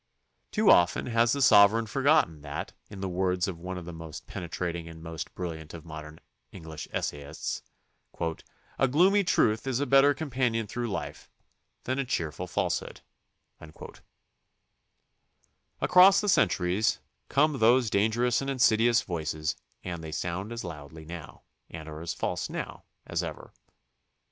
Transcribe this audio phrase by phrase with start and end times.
[0.49, 4.25] Too often has the sovereign forgotten that, in the words of one of the most
[4.25, 6.19] penetrating and most brilliant of modern
[6.51, 7.61] English essayists,
[8.79, 11.29] "a gloomy truth is a better companion through life
[11.83, 13.03] than a cheerful 86 THE CONSTITUTION
[13.59, 14.01] AND ITS MAKERS falsehood."
[15.81, 16.99] Across the centuries
[17.29, 22.01] come those danger ous and insidious voices and they sound as loudly now and are
[22.01, 23.53] as false now as ever.